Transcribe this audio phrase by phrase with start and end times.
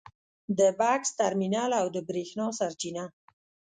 [0.57, 3.05] د بکس ترمینل او د برېښنا سرچینه